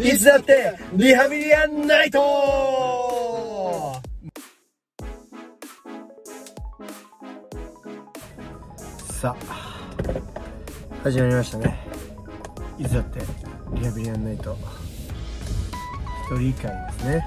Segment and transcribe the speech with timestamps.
[0.00, 2.18] いつだってリハビリアンナイト
[9.12, 9.78] さあ
[11.04, 11.78] 始まりましたね。
[12.76, 13.20] いつだって
[13.74, 14.56] リハビリアンナイト
[16.32, 17.24] 一人会ですね。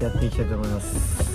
[0.00, 1.30] やっていきたいと思います。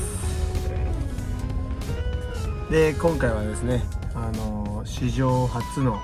[2.69, 3.83] で今回はですね
[4.13, 5.98] あの史上初の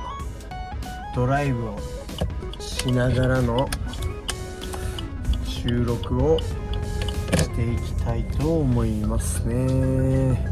[1.16, 1.78] ドライブを
[2.82, 3.70] しながらの
[5.46, 6.48] 収録をし
[7.56, 10.44] ていきたいと思いますね。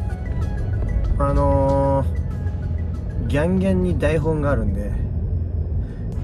[1.18, 2.06] あの
[3.28, 4.92] ギャンギャンに台本があるんで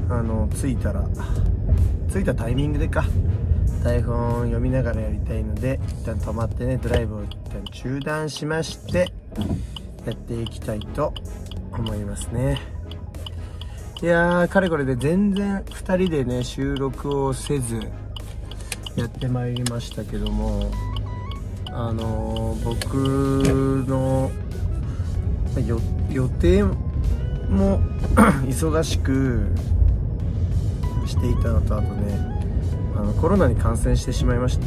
[0.07, 1.07] あの着いたら
[2.13, 3.05] 着いたタイミングでか
[3.83, 9.11] 台本読みながらやりたいので一旦止まってねドライブを一旦中断しまして
[10.05, 11.15] やっていきたいと
[11.71, 12.74] 思いますね。
[14.01, 17.79] いやーかれこれで全然2人でね収録をせず
[18.97, 20.69] やってまいりましたけども
[21.71, 24.31] あのー、僕の
[26.11, 27.79] 予定も
[28.45, 29.47] 忙しく
[31.05, 32.35] していたのとあとね
[32.97, 34.65] あのコロナに感染してしまいまして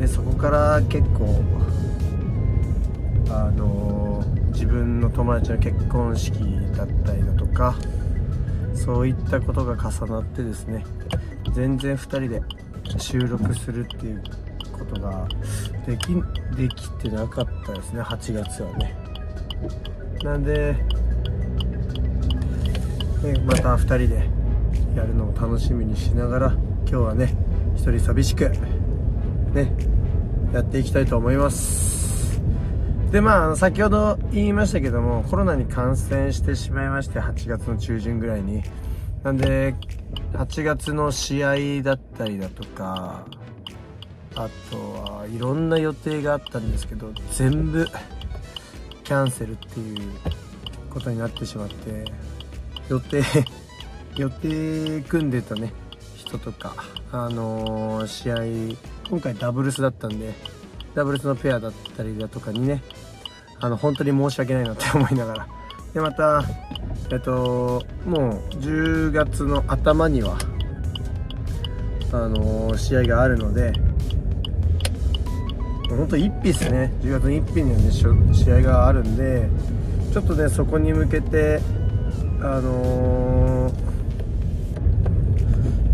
[0.00, 1.40] でそこから結構
[3.30, 6.38] あの自分の友達の結婚式
[6.76, 7.74] だったりとかか
[8.74, 10.84] そういったことが重なってですね
[11.54, 12.42] 全然2人で
[12.98, 14.22] 収録するっていう
[14.72, 15.26] ことが
[15.86, 16.08] でき
[16.56, 18.94] できてなかったですね8月はね。
[20.22, 20.74] なんで
[23.22, 24.28] ねまた2人で
[24.96, 26.52] やるのを楽しみにしながら
[26.86, 27.34] 今日はね
[27.76, 28.50] 一人寂しく
[29.52, 29.72] ね
[30.52, 31.93] やっていきたいと思います。
[33.14, 38.60] でまあ先ほど言いましたけどもコロナに感染してしまいまして8月の中旬ぐらいに。
[39.22, 39.76] なんで
[40.32, 43.24] 8月の試合だったりだとか
[44.34, 47.86] あとはいろんな予定があったんですけど全部
[49.04, 50.10] キャンセルっていう
[50.90, 52.04] ことになってしまって
[52.88, 53.22] 予定
[54.18, 55.72] 予定組んでたね
[56.16, 56.74] 人とか
[57.12, 58.76] あのー、試合
[59.08, 60.34] 今回ダブルスだったんで
[60.94, 62.82] ダブルスのペアだったりだとかにね
[63.64, 65.46] あの本当に申し訳ないなって思いながら。
[65.94, 66.44] でまた
[67.10, 70.36] えっともう10月の頭には
[72.12, 73.72] あの試合があるので
[75.88, 76.92] 本当1日ですね。
[77.00, 79.48] 10月の1日にはね試合があるんで
[80.12, 81.60] ちょっとねそこに向けて
[82.42, 83.74] あのー、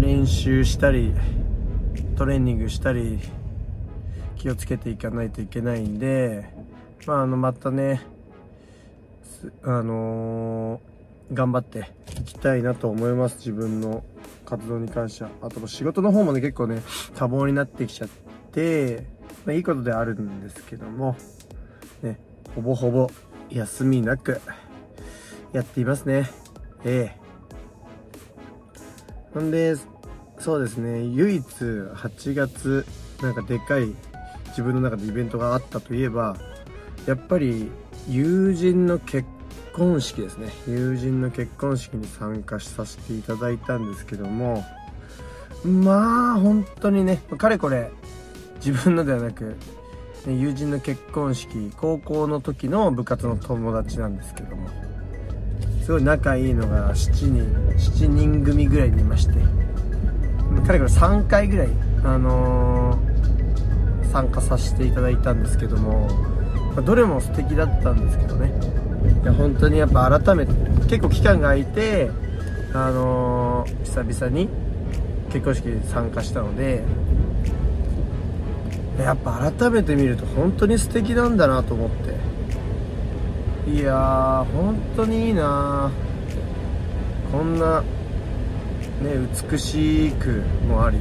[0.01, 1.15] 練習したり
[2.17, 3.21] トレーニングしたり
[4.35, 6.59] 気をつけていかないといけないんで
[7.07, 8.03] まあ、あのまたね
[9.63, 11.91] あのー、頑張って
[12.21, 13.37] いきたいなと思います。
[13.39, 14.05] 自分の
[14.45, 15.31] 活動に関しては。
[15.41, 16.83] あと仕事の方もね結構ね
[17.15, 18.09] 多忙になってきちゃっ
[18.53, 19.07] て、
[19.47, 21.17] まあ、いいことであるんですけども
[22.03, 22.19] ね
[22.55, 23.11] ほぼほぼ
[23.49, 24.41] 休みなく
[25.53, 26.29] やっていますね。
[26.85, 27.21] ええ。
[29.33, 29.77] ほんで
[30.39, 32.85] そうですね唯一8月
[33.23, 33.95] なんかでかい
[34.49, 36.37] 自分の中でイベントがあったといえば
[37.11, 37.69] やっぱり
[38.09, 39.27] 友人の結
[39.75, 40.49] 婚式ですね。
[40.69, 44.65] 友人の結婚式に参加させていただいたんですけども
[45.65, 47.91] まあ本当にねかれこれ
[48.65, 49.57] 自分のではなく
[50.25, 54.69] 友人の結婚式高校の時の部活の友達なんですけども
[55.83, 59.33] すごい仲いいのが7人7人組ぐらいでいまして
[60.65, 61.69] かれこれ3回ぐらい
[62.05, 66.30] あのー、参加させていただいたんですけども
[66.83, 68.53] どれも素敵だったんですけどね。
[69.23, 70.53] いや本当にやっぱ改めて
[70.89, 72.11] 結構期間が空いて
[72.73, 74.49] あのー、久々に
[75.33, 76.83] 結婚式に参加したので
[78.99, 82.31] やっぱ改めて見ると本当に素敵なんだなと思って。
[83.71, 85.93] いやー本当にいいな
[87.31, 87.83] こんな
[89.01, 89.15] ね
[89.51, 90.99] 美しくもあり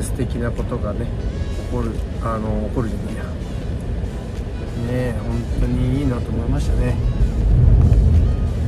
[0.00, 1.06] 素敵なことがね
[1.70, 1.90] 起こる
[2.22, 3.05] あの起こるじゃない
[4.96, 6.96] ね本当にいいなと思いましたね。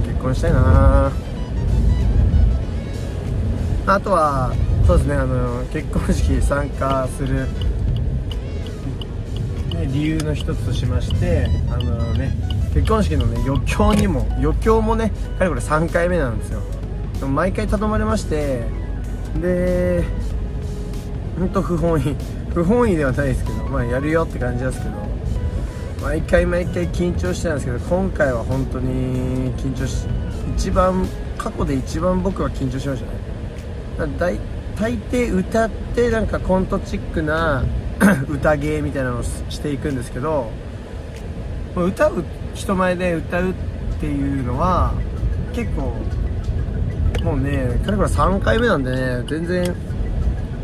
[0.06, 1.10] 結婚したいな。
[3.86, 4.52] あとは
[4.86, 7.46] そうですねあの結婚式参加する、
[9.90, 12.34] 理由の一つとしましてあのね
[12.74, 16.60] 結婚式のね余興にも余興もねやはりこれ3回目なんですよ。
[17.18, 18.64] でも毎回頼まれまして
[19.40, 20.04] で
[21.38, 22.14] 本当不本意
[22.52, 25.07] 不本意ではないですけどまあやるよって感じですけど
[26.08, 30.06] 毎回毎回緊張してたんですけど今回は本当に緊張し
[30.56, 31.06] 一番
[31.36, 33.04] 過去で一番僕は緊張しまし
[33.98, 34.18] たね。
[34.18, 34.38] 大
[34.80, 37.62] 大抵歌ってなんかコントチックな
[38.26, 40.50] 歌芸みたいなのをしていくんですけど
[41.76, 42.24] 歌う
[42.54, 43.54] 人前で歌うっ
[44.00, 44.94] ていうのは
[45.52, 45.92] 結構
[47.22, 49.74] もうねかれこれ3回目なんでね全然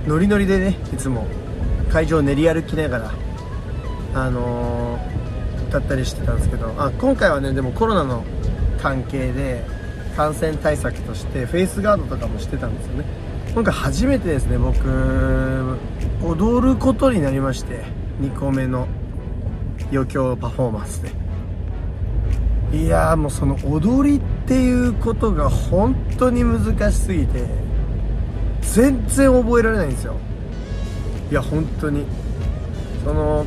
[0.07, 1.27] ノリノリでねいつも。
[1.91, 3.15] 会場を練り歩きながら
[4.15, 5.24] あのー、
[5.75, 8.25] 歌ったりしてたんですけどあ今回はねでもコロナの
[8.81, 9.65] 関係で
[10.17, 13.05] 感染対策としてフェイスガードとかもしてたんですよね。
[13.53, 15.79] 今回初めてですね僕
[16.23, 17.83] 踊ることになりまして
[18.21, 18.87] 2個目の
[19.93, 21.11] 余興パフォーマンスで。
[22.79, 27.45] いやもうその踊りっていうことが本当に難しすぎて
[28.63, 30.15] 全然覚えられないんですよ。
[31.33, 32.05] いや本当に。
[33.05, 33.45] その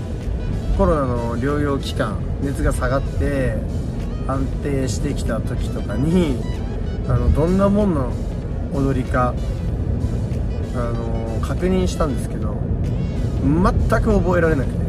[0.77, 3.56] コロナの療養期間熱が下がって
[4.27, 6.38] 安定してきた時とかに
[7.07, 8.12] あのどんなもんの
[8.74, 9.33] 踊りか
[10.75, 12.56] あの確認したんですけど
[13.41, 13.63] 全
[14.01, 14.88] く覚えられなくて。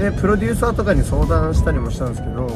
[0.00, 2.48] でプロデューサーとかに相談したりもしたんですけど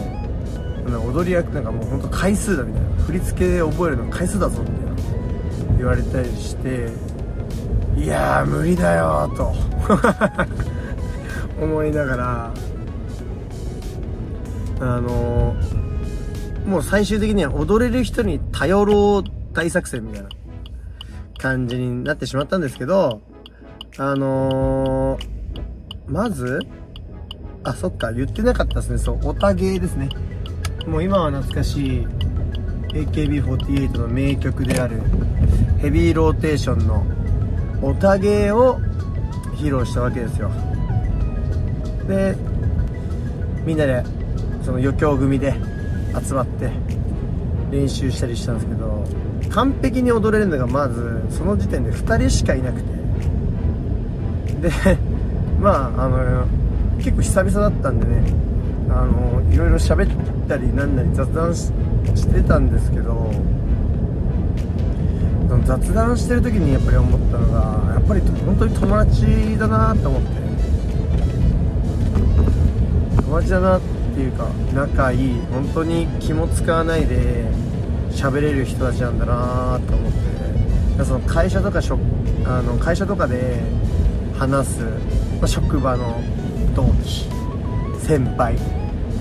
[1.06, 2.88] 踊り役なんかもうほんと回数だみたいな。
[3.04, 5.76] 振り付けで覚えるの回数だぞみたいな。
[5.76, 6.88] 言われたりして
[7.98, 9.54] いやー無理だよと。
[11.60, 12.54] 思いながら
[14.80, 15.54] あの
[16.66, 20.28] もう最終的には踊れる人に頼ろう大作戦みたいな
[21.38, 23.20] 感じになってしまったんですけど、
[23.98, 25.18] あの、
[26.06, 26.60] まず、
[27.62, 28.98] あ、そっか、言ってなかったですね。
[28.98, 30.08] そう、オタゲーですね。
[30.86, 32.06] もう今は懐かしい
[32.94, 35.02] AKB48 の名曲である
[35.80, 37.04] ヘビーローテーションの
[37.82, 38.80] オタゲーを
[39.56, 40.50] 披露したわけですよ。
[42.08, 42.36] で、
[43.64, 44.04] みんなで
[44.64, 45.54] その余興組で
[46.26, 46.70] 集まって
[47.70, 49.04] 練習したりしたんですけど、
[49.50, 52.94] 完璧に踊れるのがまずその時点で2人しかいなくて。
[54.64, 54.70] で
[55.60, 56.46] まああの
[56.96, 58.22] 結構久々だったんでね
[58.88, 61.70] あのいろいろ喋ったりなんなり雑談し
[62.28, 63.30] てたんですけど
[65.66, 70.43] 雑談してる時にやっぱり思ったのがやっぱり本当に友達だなと思って。
[73.34, 73.80] 友達だなっ
[74.14, 77.44] ていうか仲いい本当に気も使わないで
[78.12, 81.04] 喋れる人たちなんだなと思って。
[81.04, 81.80] その会社とか
[82.44, 83.60] あの会社とかで
[84.38, 84.80] 話す、
[85.40, 86.22] ま、職場の
[86.76, 87.28] 同期
[87.98, 88.56] 先輩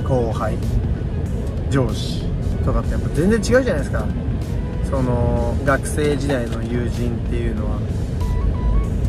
[0.08, 0.56] 後輩
[1.72, 2.24] 上司
[2.64, 4.06] とかってやっぱ全然違うじゃないですか。
[4.92, 7.80] その学生時代の友人っていうのは。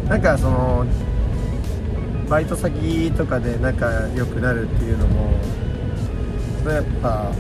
[0.08, 0.86] なんかその
[2.28, 3.86] バイト先とかで仲
[4.16, 5.38] 良くなるっていうのも
[6.62, 7.30] それやっぱ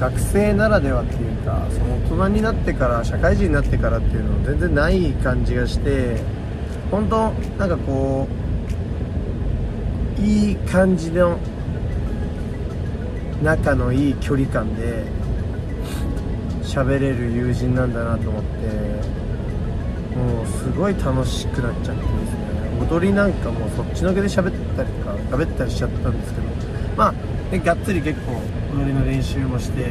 [0.00, 6.20] 学生ならではっていうかその大人になってから社会人になってからっていうの全然ない感じがして
[6.90, 8.28] 本当なんかこ
[10.18, 11.38] ういい感じの
[13.42, 15.04] 仲のいい距離感で
[16.62, 19.12] 喋れる友人なんだなと思って
[20.16, 22.51] もうすごい楽しくなっちゃってですね。
[22.80, 26.46] 踊りなんかもうそっちのけで喋ったりとか喋ったりしちゃったんですけど
[26.96, 27.14] まあ
[27.50, 28.32] でがっつり結構
[28.76, 29.86] 踊りの練習もして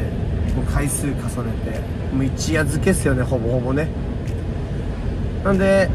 [0.55, 1.21] もう回数重ね
[1.63, 1.79] て
[2.15, 3.87] もう一夜漬けっすよねほぼほぼね。
[5.43, 5.89] なんで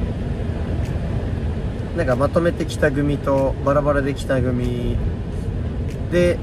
[1.96, 4.96] なんかまとめてきた組とバラバラできた組
[6.10, 6.38] で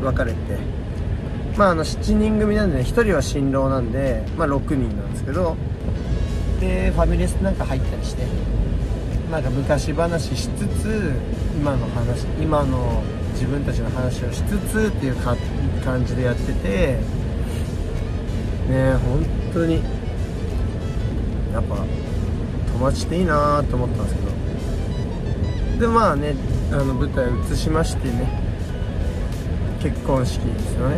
[0.00, 0.38] 分かれて
[1.56, 5.56] まああの7人組なんでね1人は新郎なんでまあ6人なんですけど
[6.60, 8.24] でファミレスなんか入ったりして
[9.30, 11.12] なんか昔話しつつ
[11.54, 15.16] 今の話今の自分たちの話をしつつっていう
[15.84, 16.98] 感じでやってて
[18.68, 19.82] ね本当に
[21.52, 21.84] やっぱ
[22.72, 24.28] 友達っていいなと思ったんですけど。
[25.80, 26.34] でまあね
[26.72, 28.28] あの舞台移しましてね
[29.80, 30.96] 結婚式ですよね、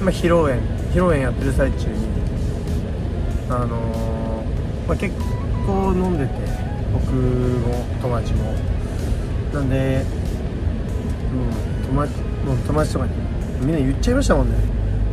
[0.00, 0.60] まあ、披露宴
[0.90, 1.94] 披露宴やってる最中に
[3.50, 5.14] あのー、まあ、結
[5.66, 6.67] 構飲んでて。
[7.10, 8.52] 僕も友達も。
[9.52, 10.04] なんで
[11.32, 13.12] うん友達もう友達とかに
[13.60, 14.56] みんな言っちゃいましたもんね。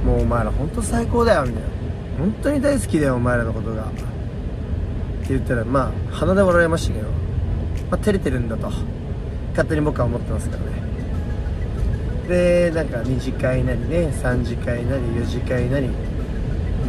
[0.05, 1.69] もうお前ら本当最高だよみたいな。
[2.19, 3.83] 本当に大好きだよお前らのことが。
[3.83, 7.13] って言ったらまあ鼻で笑われましたけど、ま
[7.91, 8.69] あ、照れてるんだと。
[9.51, 10.67] 勝手に僕は思ってますからね。
[12.27, 15.89] でなんか2次会なりね3次会なり4次会なり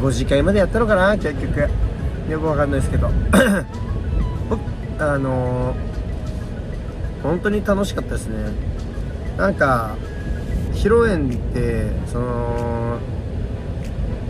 [0.00, 1.68] 5次会までやったのかな結局。
[2.28, 3.08] よくわかんないですけど。
[4.98, 8.50] あのー、本当に楽しかったですね。
[9.36, 9.96] なんか
[10.72, 12.98] 披露宴ってその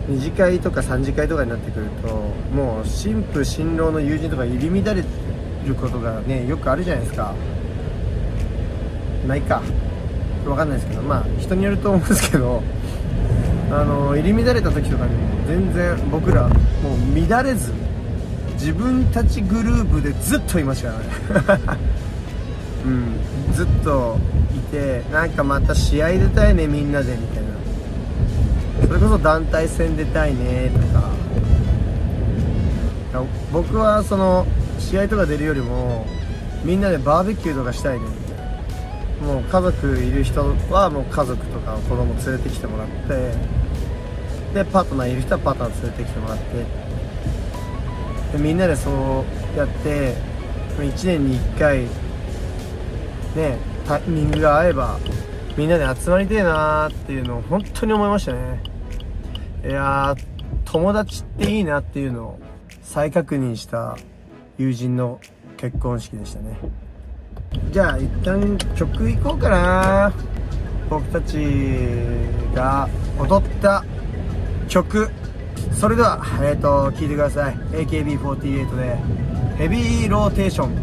[0.09, 2.07] 2次会とか3次会とかになってくると
[2.53, 5.03] もう新婦新郎の友人とか入り乱れ
[5.65, 7.33] ることがねよくあるじゃないですか。
[9.27, 9.61] ないか。
[10.45, 12.63] 分かんないですけどまあ人によると思うんですけど
[13.69, 15.11] あの入り乱れた時とかに
[15.45, 16.55] 全然僕らも
[16.95, 17.73] う乱れず
[18.59, 20.99] 自分たちグループでずっといましたか
[21.51, 21.79] らね。
[22.85, 23.53] うん。
[23.53, 24.17] ずっと
[24.55, 28.87] いてなんかまた試合出たいねみんなでみたいな。
[28.87, 31.07] それこそ団体戦出たいねとか。
[33.51, 34.45] 僕はその
[34.77, 36.05] 試合とか出るよりも
[36.63, 38.05] みんなでバーベキューとかしたいね。
[38.05, 43.33] みたいなもう家族いる人はもう家族とか子供連れてきてもらって
[44.53, 46.86] でパートナーいる人はパートナー連れてきてもらって
[48.37, 49.25] でみんなでそ
[49.55, 50.15] うやって
[50.77, 51.83] 1年に1回
[53.35, 54.99] ねタイミングが合えば
[55.57, 58.61] みんなで集まりてえなーっていうのを本当に思いましたね。
[59.65, 60.23] いやー
[60.65, 62.39] 友達っていいなっていうのを
[62.83, 63.97] 再確認した
[64.57, 65.19] 友人の
[65.57, 66.59] 結婚式でしたね。
[67.71, 70.13] じゃあ一旦曲いこうかな。
[70.89, 71.37] 僕たち
[72.53, 72.87] が
[73.19, 73.83] 踊った
[74.67, 75.09] 曲。
[75.79, 77.55] それではえ、ー、と聴いてください。
[77.55, 78.95] AKB48 で
[79.59, 80.75] ヘビーローテーション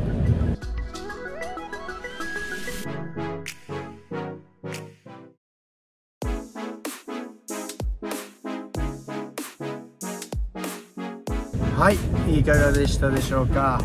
[11.77, 11.91] は
[12.29, 13.81] いいかがでしたでしょうか、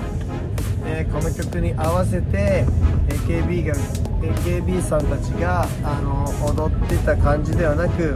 [0.85, 2.65] えー、この曲に合わせて
[3.07, 3.73] AKB が
[4.21, 8.13] AKB さんたちがあの踊ってた感じではなく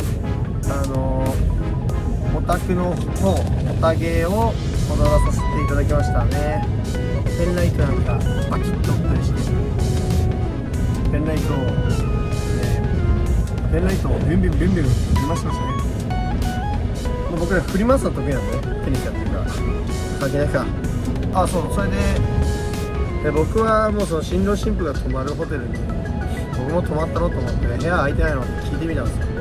[0.70, 1.26] あの
[2.36, 3.36] オタクの方オ
[3.80, 4.54] タ芸を
[4.90, 6.68] 踊らさせていただきましたね
[7.38, 8.14] ペンライトなんか
[8.50, 9.40] バキッと折ったりして
[11.12, 11.64] ペンライトをね
[13.72, 15.74] ペンライトをビュンビュンビュンビュン振り回しましたね
[17.40, 19.46] 僕ら振り回すの得意なんでテニスやってるから
[20.20, 20.66] 関係ないか
[21.34, 21.98] あそうそれで
[23.24, 25.78] で僕はもうその新郎新婦が泊まるホテルに
[26.58, 29.33] 僕も泊まったろと思って部屋空いてないのって聞いてみたんですよ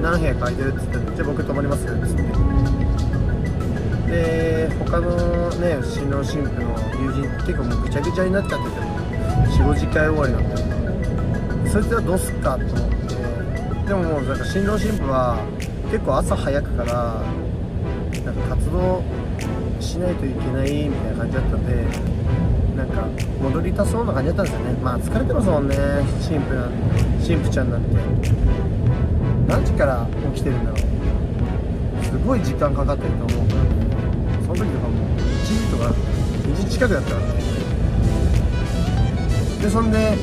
[0.00, 2.22] 何部屋空いてるっつってじゃあ僕泊まりますっつって
[4.10, 8.76] で他のね新郎新婦の友人結構もうぐちゃぐちゃになっちゃってて
[9.62, 15.38] 45時間終わりなんでそいつはどうすっかと思ってでももうなんか新郎新婦は
[15.90, 17.22] 結構朝早くから
[18.24, 19.02] なんか活動
[19.80, 21.74] しないといけないみたいな感じだったんで
[22.76, 23.06] なんか
[23.42, 24.72] 戻りたそうな感じだったんですよね。
[24.82, 25.76] まあ疲れてますもんね。
[26.28, 26.70] 神父なん
[27.26, 28.75] 神父ちゃんなんて。
[29.46, 30.80] 何時から起きてるんだろう
[32.04, 33.60] すごい時間かかってると思うから
[34.42, 37.10] その時とかもう1時とか2時近くだった。
[37.10, 37.32] からね
[39.62, 40.16] でそんで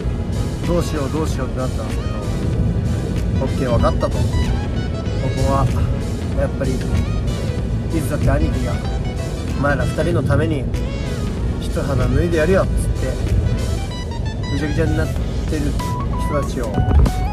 [0.67, 1.83] どうしようどうしようってなった。
[1.83, 4.09] んですけど OK 分かった。
[4.09, 4.23] とこ
[5.35, 5.65] こは
[6.39, 6.75] やっぱりい
[8.01, 8.73] つだって兄貴が
[9.57, 10.37] お前ら2人のた。
[10.37, 10.63] めに
[11.61, 13.07] 一肌脱いでやるよっつって
[14.53, 15.61] ぐちゃぐちゃになってる
[16.19, 16.47] 人た。
[16.47, 17.32] ちを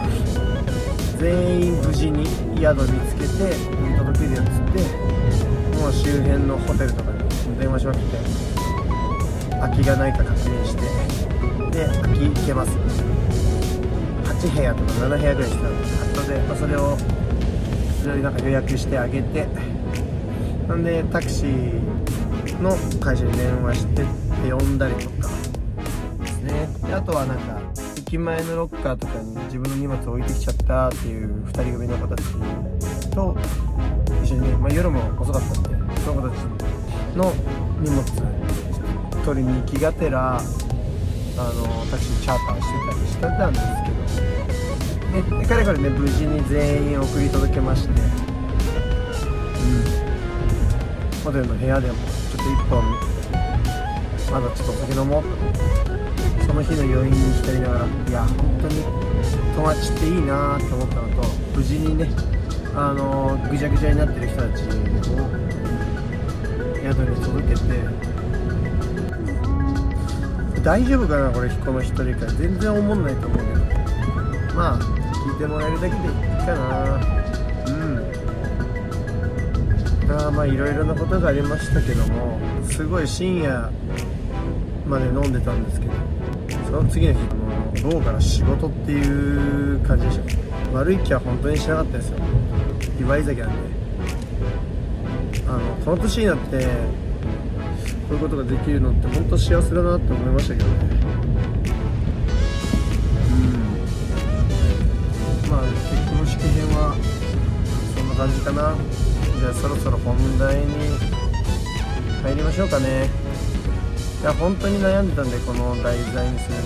[1.20, 2.24] 全員無事に
[2.58, 3.54] 宿見つけて
[3.98, 8.16] 届けるよっつってもう周辺のホテルとかに電話しまくって
[9.50, 10.80] 空きがないか確認して
[11.70, 13.20] で空き行けます。
[14.40, 15.68] 8部屋とか7部屋ぐらいしてた
[16.22, 16.96] ので、まあ、それを
[18.02, 19.46] それなんか予約してあげて
[20.66, 24.02] なんでタクシーの会社に電話して
[24.50, 25.28] 呼んだりとか
[26.22, 27.59] ですねであとはなんか
[28.10, 32.24] 駅前のロッカーとかに自分の荷物置いてきちゃったっていう2人組の子たち
[33.12, 33.36] と
[34.24, 36.40] 一緒にね、まあ、夜も遅かったんでその子たち
[37.16, 37.32] の
[37.78, 38.02] 荷物
[39.24, 40.42] 取りに行きがてらあの
[41.86, 47.94] タクシーチャーターしてたりしてたんですけど、ね、でかれこれね無事に全員送り届けまして。
[51.22, 52.82] ホテルの部屋でもちょっと1本
[54.32, 56.09] まだちょっとお酒飲もうと
[56.46, 58.84] その日の余韻に浸りながらいや本当に
[59.54, 62.08] 友達っていいなって思ったのと無事にね
[62.74, 64.66] あのぐちゃぐちゃになってる人たちを
[66.82, 68.20] 宿に届けて
[70.62, 73.60] 大丈夫かなこれこの1人会全然思んないと思うけど
[74.54, 77.00] まあ聞いてもらえるだけでいいかな
[77.66, 78.10] うん
[80.26, 83.70] あまあいろいろなことがありましたけどもすごい深夜
[84.86, 85.92] まで飲んでたんですけど
[86.70, 87.20] その次の日
[87.82, 90.78] も午後から仕事っていう感じでした。
[90.78, 92.18] 悪い気は本当にしなかったですよ。
[93.00, 93.56] 祝い酒なんで。
[95.48, 96.66] あのこの年になってこ
[98.10, 100.74] ういうことができるのって本当幸せだなって思いましたけどね。
[105.44, 105.50] うん。
[105.50, 105.76] まあ結
[106.16, 106.94] 婚式編は
[107.96, 108.76] そんな感じかな。
[109.40, 110.66] じゃあそろそろ本題に
[112.22, 113.29] 入りましょうかね。
[114.20, 116.62] いや本当に悩んでたんでこの題材にするの。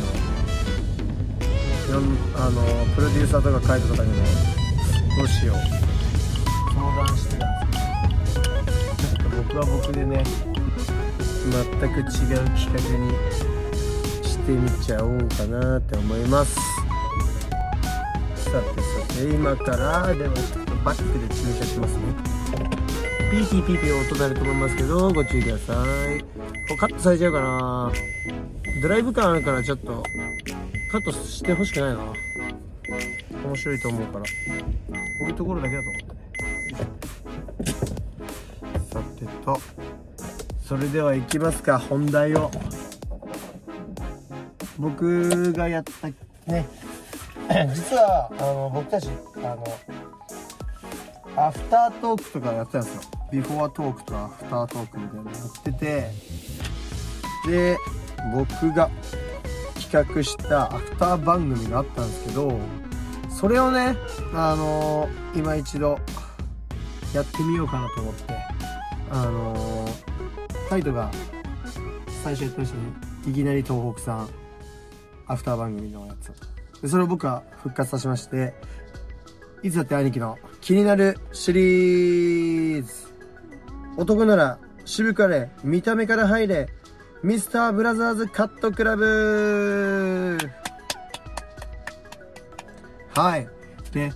[1.88, 2.02] いろん
[2.34, 2.62] あの
[2.96, 4.16] プロデューサーとか書いトとかにも
[5.16, 5.56] どうしよう。
[6.74, 8.40] 相談してたんです。
[8.40, 8.50] けど
[9.06, 10.24] ちょっと僕は僕でね
[11.52, 12.06] 全く違う
[12.58, 13.12] 企画に
[14.24, 16.56] してみちゃおうかなって思います。
[18.36, 22.33] さてさて今からでもちょっとバックで駐車しますね。
[23.34, 25.74] ピーピーピーピー音鳴ると思いますけどご注意くださ
[26.08, 26.20] い。
[26.68, 27.92] こカットされちゃうかな。
[28.80, 30.04] ドライブ感あるからちょっと
[30.92, 32.12] カットしてほしくないな。
[33.44, 34.24] 面白いと思うから。
[34.24, 34.30] こ
[35.22, 36.02] ういうところだけだと思っ
[37.58, 37.64] て。
[37.64, 37.74] ね
[38.92, 39.60] さてと。
[40.64, 42.52] それでは行きますか本題を。
[44.78, 46.06] 僕がやった
[46.52, 46.68] ね。
[47.74, 49.64] 実はあの僕たちあの
[51.36, 53.23] アフタートークとかやってたんですよ。
[53.34, 56.10] ビフォートークとアフタートークみたいなのやってて
[57.48, 57.76] で
[58.32, 58.88] 僕が
[59.74, 62.56] 企画したアフター番組があったんですけど
[63.28, 63.96] それをね
[64.32, 65.98] あのー、今一度
[67.12, 68.34] やってみようかなと思って
[69.10, 71.10] あのー、タイトが
[72.22, 72.82] 最初やってましたね
[73.26, 74.28] いきなり東北さん
[75.26, 76.30] アフター番組のやつ。
[76.82, 78.54] でそれを僕は復活させまして
[79.62, 83.13] いつだって兄貴の気になるシリーズ
[83.96, 86.68] 男なら渋かれ見た目から入れ
[87.22, 90.38] ミスターブラザーズカットクラブ
[93.14, 93.48] はい。
[93.92, 94.12] で、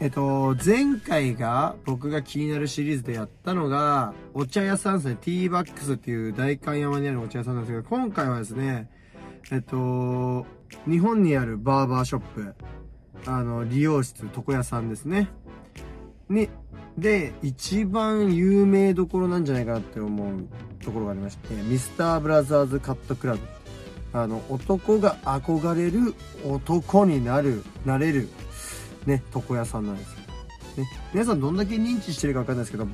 [0.00, 5.16] えっと、前回が僕が気になるシリーズでやったのが、お茶屋さんですね。
[5.20, 8.88] ティーバックスっていう代官山にあるお茶屋さんなんですけど、今回はですね、
[9.50, 10.46] えっと、
[10.88, 12.54] 日本にあるバーバーショップ、
[13.26, 15.28] あの、理容室、床屋さんですね。
[16.28, 16.48] に、
[16.98, 20.48] で、一番有名どころなんじゃないかなって思う
[20.84, 23.40] ところがありまして、ミスターブラザーズカットクラブ。
[24.12, 28.28] あの、男が憧れる男になる、なれる、
[29.04, 30.16] ね、床屋さんなんですよ。
[30.78, 32.86] ね、皆さんどんだけ認知してるかわかんないですけど、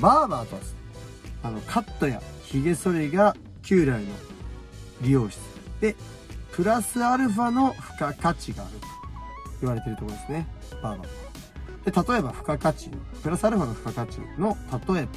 [0.00, 0.62] バーバーとは、
[1.42, 4.12] あの、カットや髭剃りが旧来の
[5.00, 5.40] 美容室
[5.80, 5.96] で、
[6.52, 8.86] プラスアルファの付加価値があると
[9.60, 10.46] 言われてるところですね、
[10.82, 11.29] バーバー
[11.84, 12.90] で、例えば付加価値、
[13.22, 14.56] プラスアルファの付加価値の
[14.88, 15.08] 例えば、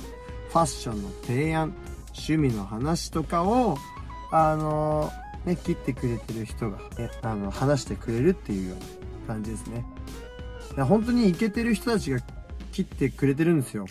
[0.49, 1.73] ファッションの提案、
[2.07, 3.77] 趣味の話とかを、
[4.31, 9.85] あのー、ね、切ってくれてる人が、ね、あの、話してくれるっていうような感じですね。
[10.77, 12.19] 本当にイケてる人たちが
[12.71, 13.85] 切ってくれてるんですよ。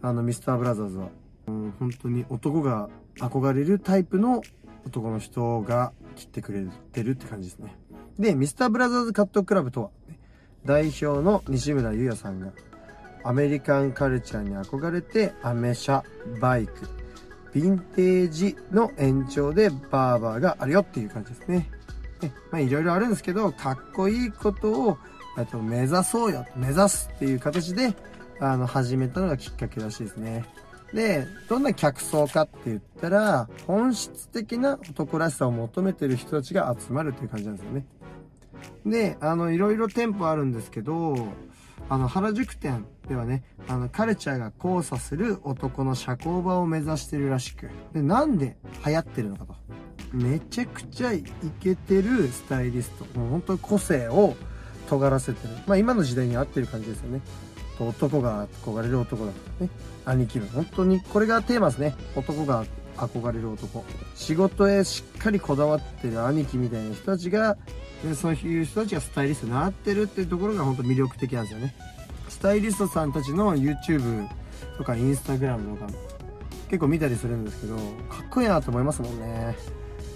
[0.00, 1.08] あの、ミスターブラザーズは。
[1.46, 4.42] うん、本当に男が憧れるタイプの
[4.86, 7.76] 男の人が切ってくれてるって感じですね。
[8.18, 9.90] で、ミスターブラザーズカットクラブとは、
[10.64, 12.48] 代表の西村優也さんが、
[13.22, 16.02] アメリカンカルチャーに憧れて、アメ車、
[16.40, 16.72] バイク、
[17.54, 21.70] ヴィンテージの延長でバーバーがあるよっていう感じですね。
[22.20, 24.98] ねまあいろいろあるんですけど、かっこいいことを、
[25.50, 27.94] と目指そうよ、目指すっていう形で、
[28.40, 30.44] あの、始めたのがきっかけらしいですね。
[30.92, 37.84] で、どんな客層かって言ったら、本質的な男らしさを求めてる人たちが集まるっていう感じなんですよね。
[38.86, 41.16] で、あの、いろいろ店舗あるんですけど、
[41.88, 47.70] あの、原宿店ではね、あの、カルチャーが交差する男の社交場を目指してるらしく。
[47.92, 49.54] で、なんで流行ってるのかと。
[50.12, 51.24] めちゃくちゃイ
[51.60, 53.18] ケてるスタイリスト。
[53.18, 54.36] もう本当に個性を
[54.88, 55.54] 尖らせてる。
[55.66, 57.20] まあ今の時代に合ってる感じですよね。
[57.80, 59.70] 男が憧れる男だとね。
[60.04, 60.46] 兄貴の。
[60.46, 61.96] 本当に、これがテーマですね。
[62.14, 62.64] 男が
[62.96, 63.84] 憧れる男。
[64.14, 67.56] 仕事へしっかりこだわってる兄貴みたいな人たちが、
[68.02, 71.74] でそういう人たちがスタイリストになってるっていうところが本当魅力的なんですよね。
[72.28, 74.28] スタイリストさんたちの YouTube
[74.76, 75.92] とか Instagram とか
[76.68, 77.82] 結構見たりするんですけど、か
[78.24, 79.56] っこいいなと思いますもんね。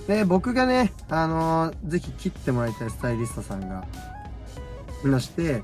[0.06, 3.86] で、僕がね、あのー、ぜひ切ってもらいたいスタイリストさんが
[5.04, 5.62] いまして、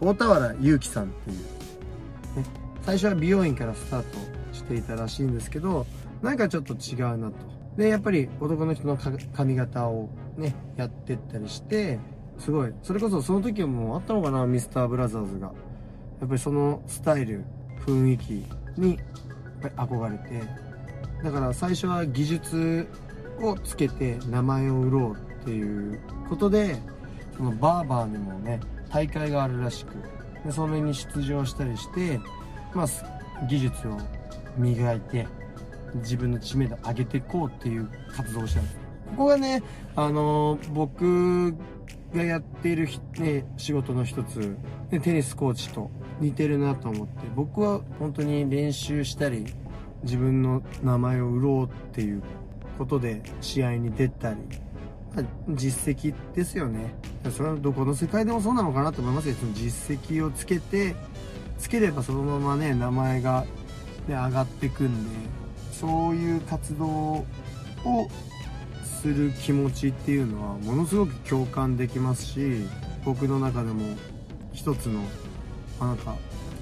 [0.00, 1.42] 大田原祐樹さんっていう、ね、
[2.82, 4.18] 最初は美容院からスタート
[4.52, 5.86] していたらしいんですけど、
[6.22, 7.34] なんかちょっと違うなと。
[7.76, 8.98] で、やっぱり男の人の
[9.32, 11.98] 髪型をね、やってったりして、
[12.38, 15.52] すごい、それこそその時はもうあったのかな、ミスターブラザーズが。
[16.20, 17.44] やっぱりそのスタイル、
[17.86, 18.44] 雰囲気
[18.76, 18.98] にやっ
[19.62, 20.42] ぱり憧れて、
[21.22, 22.88] だから最初は技術
[23.40, 26.76] をつけて名前を売ろうっていうことで、
[27.36, 29.94] そのバーバーにもね、大会があるらしく、
[30.44, 32.20] でそれに出場したりして、
[32.74, 32.86] まあ、
[33.46, 33.98] 技術を
[34.56, 35.26] 磨いて、
[35.98, 38.76] 自分の知名度上げていこうっていう活動をしたんです。
[39.10, 39.62] ここがね、
[39.94, 41.54] あのー、僕
[42.14, 44.56] がやっている、ね、仕事の一つ、
[44.90, 47.26] でテニスコーチと似てるなと思って。
[47.34, 49.46] 僕は本当に練習したり
[50.02, 52.22] 自分の名前を売ろうっていう
[52.78, 54.38] ことで試合に出たり、
[55.50, 56.94] 実績ですよね。
[57.30, 59.34] それはどこの世界でもそうなのかなと思いますよ。
[59.34, 60.94] その実績をつけて
[61.58, 63.46] つければそのままね名前が、
[64.06, 65.45] ね、上がってくんで。
[65.80, 67.26] そういう活動を
[69.02, 72.64] する気持ちっていうのはものすごく共感できますし
[73.04, 73.96] 僕の中でも
[74.52, 75.02] 一つの
[75.78, 76.16] なんか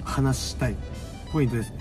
[0.05, 0.77] 話したい
[1.33, 1.79] ポイントですね。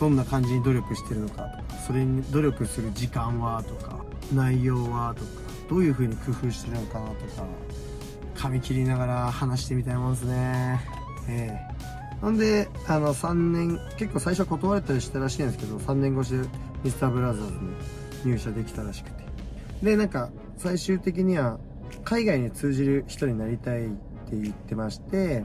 [0.00, 5.30] どんな感じに努力してるのかとかそれに努力する時間はとか内容はとか
[5.70, 7.46] どういう風に工夫してるのかなとか
[8.34, 10.80] 髪切りながら話してみたいもんですね。
[11.28, 11.71] ええ。
[12.22, 16.48] なんであの3年結構最初は断れたりしたらしいんですけど3年越しで
[16.84, 19.22] ミスターブラザーズに入社できたらしくて。
[19.82, 21.58] でなんか最終的には
[22.04, 25.44] 海外に通じる人になりたいって言ってまして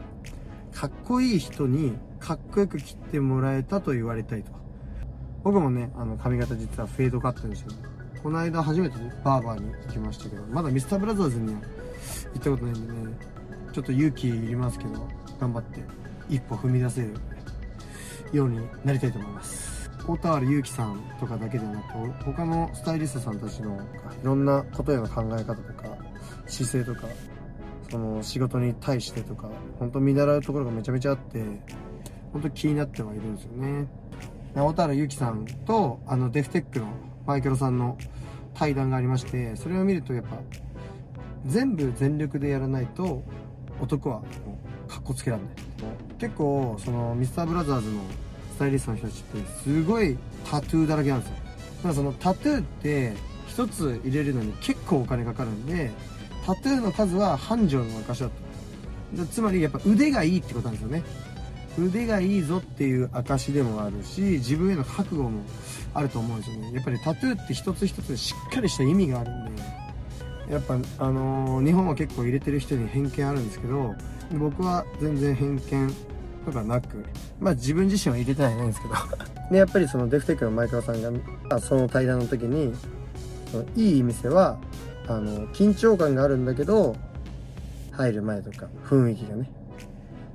[0.72, 4.52] かっこいい人にかっこよく切ってもらえたと言われたいと。
[5.44, 7.72] 僕もねあの髪型実はフェードカットにして
[8.22, 11.62] この間初めてバーバーに行きましたけどまだミスターブラザーズには
[12.34, 13.18] 行ったことないんでね
[13.72, 15.08] ちょっと勇気いりますけど
[15.40, 16.07] 頑張って。
[16.30, 17.14] 一歩踏み出せる
[18.32, 19.90] ようになりたいと思います。
[20.08, 23.80] 大田原祐樹さんとかだけでなく他のスタイリストさんたちのい
[24.24, 25.98] ろんなことへの考え方とか
[26.46, 27.08] 姿勢とか
[27.90, 31.44] その仕事に対してとか本当見習うところがめちゃめちゃあって
[32.32, 33.88] 本当気になってはいるんですよね。
[34.56, 36.88] 直太朗ゆきさんとあのデフテックの
[37.26, 37.98] マイケロさんの
[38.54, 40.38] 対談がありましてそれを見るとやっぱ
[41.46, 43.24] 全部全力でやらないと
[43.82, 44.26] 男はも
[44.88, 45.52] うかっこつけらんない。
[46.20, 48.02] 結構そのミスターブラザーズの
[48.56, 50.18] スタイリストの人たちってすごい
[50.50, 53.14] タトゥーだらけなんですよだからそのタトゥーって
[53.50, 55.92] 1つ入れるのに結構お金かかるんで
[56.48, 59.26] タトゥーの数は繁盛の証だった。
[59.26, 61.04] つまりやっぱ腕がいいってことなんですよね。
[61.78, 65.42] 腕がいいぞっていう証でもあるし自分への覚悟も
[65.94, 66.72] あると思うんですよね。
[66.74, 69.62] やっぱりタトゥーって一つ一つしっかりした意味があるんで
[70.50, 73.96] やっぱあのー、日本は結構入れてる人に偏見あるんですけど
[74.38, 75.96] 僕は全然偏見
[76.46, 77.06] とかなく
[77.40, 78.94] まあ自分自身は入れてはいないんですけど。
[79.52, 81.02] でやっぱりそのデフテックの前川さん
[81.50, 82.74] がその対談の時に
[83.78, 84.60] いい店は
[85.08, 86.98] あの緊張感があるんだけど
[87.92, 89.50] 入る前とか雰囲気がね。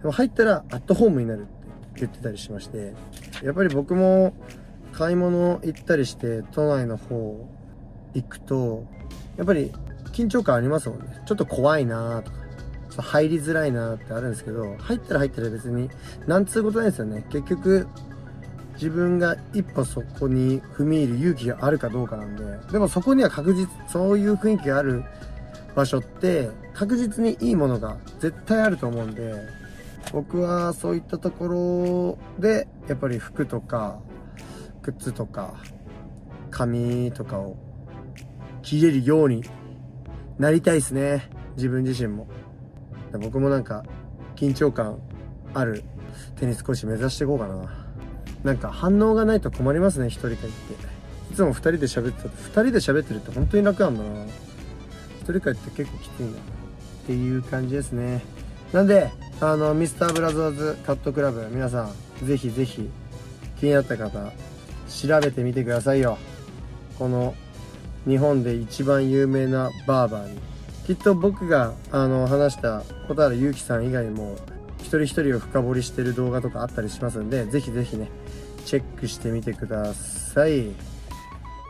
[0.01, 1.51] でも入ったらアットホームになるって
[1.97, 2.95] 言ってたりしまして
[3.43, 4.35] やっぱり僕も
[4.93, 7.49] 買い物行ったりして都内の方
[8.15, 8.85] 行くと
[9.37, 9.73] やっぱり
[10.13, 11.23] 緊張感ありますもんね。
[11.27, 15.91] ちょっと怖いなとか入りづらいなってあるんですけど入ったら入ったら別に
[16.27, 17.25] なんつうことないですよね。
[17.31, 17.87] 結局
[18.75, 22.45] 自分が一歩そこに踏み入る勇気があるかどうかなんで。
[22.73, 25.05] でもそこには確実そういう雰囲気がある
[25.75, 29.35] 場所って確実にいいものが絶対あると思うんで
[30.13, 33.99] 僕はそういったところでやっぱり服とか
[34.83, 35.55] 靴とか
[36.51, 37.57] 髪とかを
[38.63, 39.43] 着れるように
[40.39, 41.29] なりたいですね。
[41.57, 42.27] 自分自身も。
[43.21, 43.85] 僕もなんか
[44.37, 44.99] 緊張感
[45.55, 45.85] ある
[46.37, 47.87] テニスコーチ目指していこうかな。
[48.43, 50.49] なんか反応がないと困りますね一人会って。
[51.31, 54.27] いつも二人で喋ってた二人で喋ってるって本当に楽なんだな。
[55.21, 56.31] 一人会って結構きついな。
[56.31, 56.35] っ
[57.07, 58.23] ていう感じですね。
[58.73, 61.91] なんであのミスターブラザーズカットクラブ皆さ
[62.23, 62.89] んぜひぜひ
[63.61, 64.33] 気になった方
[64.89, 66.19] 調べてみてくださいよ。
[66.99, 67.35] この
[68.07, 70.39] 日本で一番有名なバーバーに。
[70.87, 74.37] きっと僕があの話した小原祐樹さん以外も
[74.81, 78.11] 一人一人を深掘りしてる動画とかあったりしますんでぜひぜひね
[78.65, 80.71] チェックしてみてください。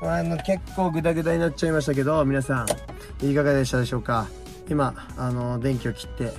[0.02, 2.66] あの結構グダグダになっちゃいましたけど皆さ
[3.22, 4.26] んいかがでしたでしょうか？
[4.68, 6.32] 今あの電気を切って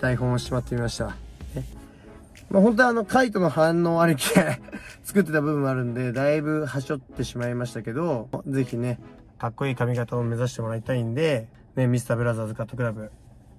[0.00, 1.16] 台本をしまってみました。
[2.50, 4.60] まあ、本当はあの、カイトの反応ありきで
[5.02, 8.98] 作ってた部分もあるんで、だいぶはしょってしまいましたけど、ぜひね、
[9.38, 13.10] かっこいい髪型を目指してもらいたいんで、ね、ミスターブラザーズカットクラブ、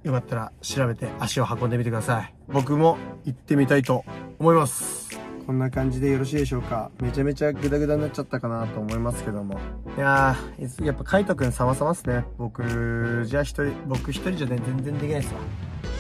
[0.04, 2.34] よかったら調べて足を運んでみてください。
[2.48, 4.06] 僕も行ってみたいと
[4.40, 5.08] 思います。
[5.46, 9.58] こんな感じでよろしいでしょうかめちゃめちゃグダグダになっちゃったかなと思いますけども。
[9.98, 12.26] いやー、やっぱカイトくん様々っすね。
[12.38, 15.40] 僕、じゃあ一人、僕一人じゃね、全然できないっすわ。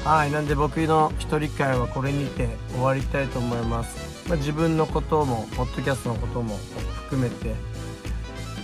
[0.07, 4.29] はい、なんで僕の一人会はこれにて終わりたいと思います。
[4.29, 6.57] まあ、自分のことも、ポッドキャストのことも
[7.07, 7.53] 含めて、い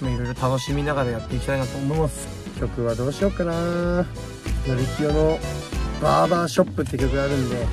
[0.03, 2.27] ろいろ楽しみながらやっていきたいなと思います。
[2.57, 3.53] 曲はどうしようかな。
[3.53, 4.05] の
[4.77, 5.37] りきよの
[6.01, 7.67] バーバーショップって曲があるんで、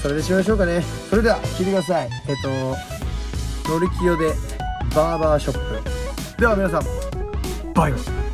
[0.00, 0.82] それでしましょうかね。
[1.10, 2.10] それでは聞いてください。
[2.26, 2.48] えっと
[3.70, 4.32] 乗り気よで
[4.94, 5.82] バーバーショッ
[6.34, 6.40] プ。
[6.40, 6.84] では皆さん
[7.74, 8.33] バイバイ。